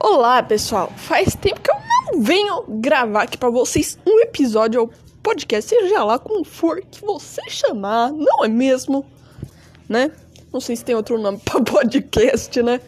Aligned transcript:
Olá, 0.00 0.40
pessoal. 0.44 0.92
Faz 0.96 1.34
tempo 1.34 1.60
que 1.60 1.70
eu 1.70 1.74
não 1.74 2.22
venho 2.22 2.64
gravar 2.68 3.22
aqui 3.22 3.36
para 3.36 3.50
vocês 3.50 3.98
um 4.06 4.20
episódio 4.20 4.82
ou 4.82 4.92
podcast, 5.20 5.68
seja 5.68 6.04
lá 6.04 6.20
como 6.20 6.44
for 6.44 6.80
que 6.80 7.00
você 7.00 7.42
chamar, 7.50 8.12
não 8.12 8.44
é 8.44 8.48
mesmo? 8.48 9.04
Né? 9.88 10.12
Não 10.52 10.60
sei 10.60 10.76
se 10.76 10.84
tem 10.84 10.94
outro 10.94 11.18
nome 11.18 11.38
para 11.44 11.60
podcast, 11.64 12.62
né? 12.62 12.80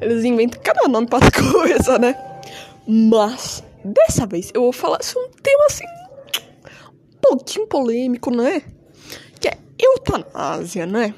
Eles 0.00 0.24
inventam 0.24 0.60
cada 0.60 0.88
nome 0.88 1.06
para 1.06 1.24
as 1.24 1.30
coisas, 1.52 2.00
né? 2.00 2.16
Mas 2.84 3.62
dessa 3.84 4.26
vez 4.26 4.50
eu 4.52 4.62
vou 4.62 4.72
falar 4.72 5.04
sobre 5.04 5.28
um 5.28 5.32
tema 5.40 5.64
assim 5.66 5.84
um 6.90 7.18
pouquinho 7.22 7.66
polêmico, 7.68 8.32
né? 8.32 8.60
Que 9.38 9.48
é 9.48 9.58
eutanásia, 9.78 10.84
né? 10.84 11.14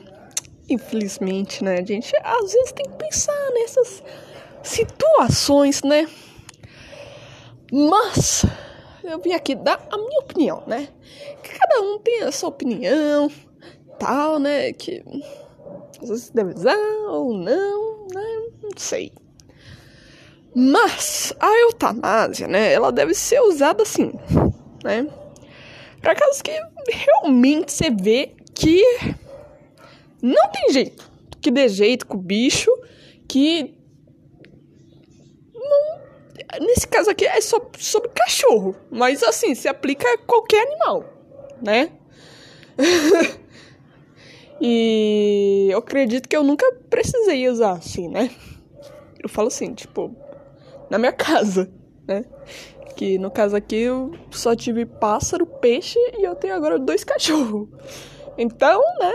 Infelizmente, 0.69 1.65
né, 1.65 1.83
gente? 1.87 2.13
Às 2.23 2.53
vezes 2.53 2.73
tem 2.73 2.85
que 2.85 2.99
pensar 2.99 3.51
nessas 3.55 4.03
situações, 4.69 5.83
né? 5.83 6.09
Mas 7.73 8.45
eu 9.03 9.21
vim 9.21 9.33
aqui 9.33 9.55
dar 9.55 9.87
a 9.91 9.97
minha 9.97 10.21
opinião, 10.21 10.63
né? 10.67 10.89
Que 11.43 11.59
cada 11.59 11.81
um 11.83 11.99
tem 11.99 12.23
a 12.23 12.33
sua 12.33 12.49
opinião, 12.49 13.31
tal, 13.99 14.39
né? 14.39 14.73
Que 14.73 15.03
às 16.03 16.31
deve 16.31 16.55
usar 16.55 16.77
ou 17.09 17.37
não, 17.37 18.07
né? 18.13 18.51
Não 18.63 18.71
sei. 18.77 19.13
Mas 20.55 21.33
a 21.39 21.53
eutanásia, 21.61 22.49
né? 22.49 22.73
Ela 22.73 22.91
deve 22.91 23.15
ser 23.15 23.41
usada 23.41 23.83
assim, 23.83 24.13
né? 24.83 25.07
Para 26.01 26.15
casos 26.15 26.41
que 26.41 26.53
realmente 26.91 27.73
você 27.73 27.91
vê 27.91 28.35
que 28.55 28.83
não 30.23 30.51
tem 30.51 30.73
jeito, 30.73 31.11
que 31.41 31.51
dê 31.51 31.69
jeito 31.69 32.07
com 32.07 32.17
o 32.17 32.21
bicho, 32.21 32.71
que 33.29 33.76
nesse 36.61 36.87
caso 36.87 37.11
aqui 37.11 37.27
é 37.27 37.41
só 37.41 37.61
sobre 37.79 38.11
cachorro, 38.11 38.77
mas 38.91 39.23
assim, 39.23 39.55
se 39.55 39.69
aplica 39.69 40.07
a 40.15 40.19
qualquer 40.19 40.67
animal, 40.67 41.05
né? 41.61 41.91
e 44.61 45.69
eu 45.71 45.79
acredito 45.79 46.29
que 46.29 46.37
eu 46.37 46.45
nunca 46.45 46.71
precisei 46.89 47.49
usar 47.49 47.73
assim, 47.73 48.09
né? 48.09 48.31
Eu 49.23 49.29
falo 49.29 49.49
assim, 49.49 49.75
tipo, 49.75 50.15
na 50.89 50.99
minha 50.99 51.13
casa, 51.13 51.71
né? 52.07 52.25
Que 52.97 53.19
no 53.19 53.31
caso 53.31 53.57
aqui 53.57 53.77
eu 53.77 54.13
só 54.31 54.55
tive 54.55 54.87
pássaro, 54.87 55.47
peixe 55.47 55.99
e 56.19 56.25
eu 56.25 56.35
tenho 56.35 56.55
agora 56.55 56.79
dois 56.79 57.05
cachorros. 57.05 57.69
Então, 58.39 58.81
né? 59.01 59.13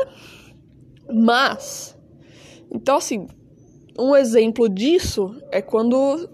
Mas, 1.14 1.98
então 2.72 2.98
assim, 2.98 3.28
um 3.98 4.16
exemplo 4.16 4.70
disso 4.70 5.36
é 5.52 5.62
quando 5.62 6.30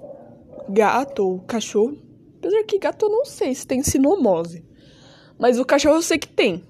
gato 0.69 1.19
ou 1.19 1.39
cachorro. 1.39 1.97
Apesar 2.37 2.63
que 2.63 2.79
gato 2.79 3.05
eu 3.05 3.09
não 3.09 3.25
sei 3.25 3.53
se 3.53 3.65
tem 3.65 3.83
sinomose. 3.83 4.63
Mas 5.39 5.59
o 5.59 5.65
cachorro 5.65 5.95
eu 5.95 6.01
sei 6.01 6.17
que 6.17 6.27
tem. 6.27 6.63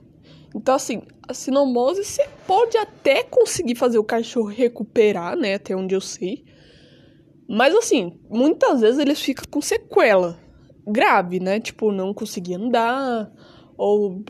Então, 0.55 0.75
assim, 0.75 1.01
a 1.27 1.33
sinomose 1.33 2.03
você 2.03 2.27
pode 2.45 2.77
até 2.77 3.23
conseguir 3.23 3.75
fazer 3.75 3.97
o 3.97 4.03
cachorro 4.03 4.47
recuperar, 4.47 5.35
né? 5.35 5.55
Até 5.55 5.75
onde 5.75 5.93
eu 5.93 6.01
sei. 6.01 6.45
Mas, 7.47 7.73
assim, 7.75 8.19
muitas 8.29 8.81
vezes 8.81 8.99
eles 8.99 9.21
ficam 9.21 9.45
com 9.49 9.61
sequela 9.61 10.39
grave, 10.85 11.39
né? 11.39 11.59
Tipo, 11.59 11.91
não 11.91 12.13
conseguir 12.13 12.55
andar. 12.55 13.31
Ou 13.77 14.17
o 14.17 14.25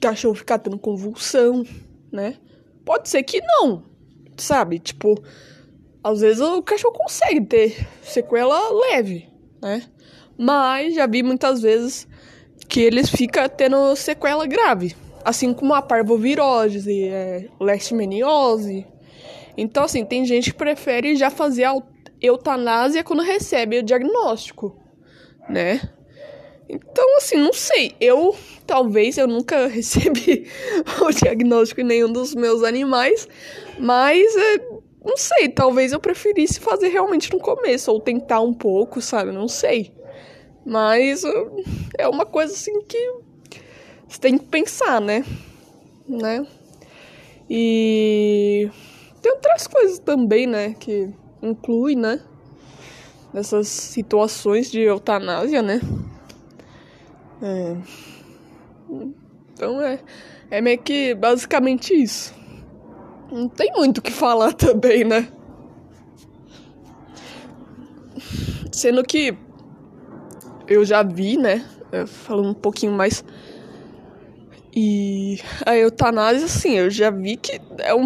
cachorro 0.00 0.34
ficar 0.34 0.58
tendo 0.58 0.78
convulsão, 0.78 1.64
né? 2.12 2.36
Pode 2.84 3.08
ser 3.08 3.22
que 3.22 3.40
não, 3.40 3.84
sabe? 4.36 4.78
Tipo, 4.78 5.22
às 6.02 6.20
vezes 6.20 6.40
o 6.40 6.62
cachorro 6.62 6.94
consegue 6.94 7.40
ter 7.42 7.86
sequela 8.02 8.70
leve, 8.90 9.28
né? 9.60 9.82
Mas 10.36 10.94
já 10.94 11.06
vi 11.06 11.22
muitas 11.22 11.60
vezes 11.60 12.08
que 12.68 12.80
eles 12.80 13.10
ficam 13.10 13.48
tendo 13.48 13.94
sequela 13.96 14.46
grave. 14.46 14.96
Assim 15.22 15.52
como 15.52 15.74
a 15.74 15.82
parvovirose, 15.82 17.08
é, 17.08 17.48
leishmaniose. 17.60 18.86
Então, 19.56 19.84
assim, 19.84 20.04
tem 20.04 20.24
gente 20.24 20.52
que 20.52 20.56
prefere 20.56 21.14
já 21.16 21.28
fazer 21.28 21.64
a 21.64 21.74
eutanásia 22.22 23.04
quando 23.04 23.22
recebe 23.22 23.78
o 23.78 23.82
diagnóstico, 23.82 24.80
né? 25.48 25.80
Então, 26.66 27.16
assim, 27.16 27.36
não 27.36 27.52
sei. 27.52 27.94
Eu, 28.00 28.34
talvez, 28.66 29.18
eu 29.18 29.26
nunca 29.26 29.66
recebi 29.68 30.46
o 31.02 31.10
diagnóstico 31.10 31.80
em 31.80 31.84
nenhum 31.84 32.10
dos 32.10 32.34
meus 32.34 32.62
animais, 32.62 33.28
mas 33.78 34.34
é, 34.36 34.79
não 35.04 35.16
sei, 35.16 35.48
talvez 35.48 35.92
eu 35.92 36.00
preferisse 36.00 36.60
fazer 36.60 36.88
realmente 36.88 37.32
no 37.32 37.38
começo, 37.38 37.90
ou 37.90 38.00
tentar 38.00 38.40
um 38.40 38.52
pouco, 38.52 39.00
sabe? 39.00 39.32
Não 39.32 39.48
sei. 39.48 39.92
Mas 40.64 41.22
é 41.98 42.06
uma 42.06 42.26
coisa 42.26 42.52
assim 42.52 42.82
que 42.82 43.12
você 44.06 44.20
tem 44.20 44.36
que 44.36 44.44
pensar, 44.44 45.00
né? 45.00 45.24
Né? 46.06 46.46
E 47.48 48.68
tem 49.22 49.32
outras 49.32 49.66
coisas 49.66 49.98
também, 49.98 50.46
né? 50.46 50.74
Que 50.78 51.08
inclui, 51.42 51.94
né? 51.94 52.20
Nessas 53.32 53.68
situações 53.68 54.70
de 54.70 54.80
eutanásia, 54.80 55.62
né? 55.62 55.80
É. 57.42 57.76
Então 59.52 59.80
é, 59.80 60.00
é 60.50 60.60
meio 60.60 60.78
que 60.78 61.14
basicamente 61.14 61.94
isso. 61.94 62.34
Não 63.30 63.48
tem 63.48 63.72
muito 63.72 63.98
o 63.98 64.02
que 64.02 64.12
falar 64.12 64.52
também, 64.54 65.04
né? 65.04 65.28
Sendo 68.72 69.02
que 69.02 69.36
eu 70.66 70.84
já 70.84 71.02
vi, 71.02 71.36
né? 71.36 71.64
Falando 72.06 72.50
um 72.50 72.54
pouquinho 72.54 72.92
mais. 72.92 73.24
E 74.74 75.40
a 75.66 75.76
eutanásia, 75.76 76.44
assim, 76.44 76.78
eu 76.78 76.88
já 76.88 77.10
vi 77.10 77.36
que 77.36 77.60
é 77.78 77.92
um 77.92 77.98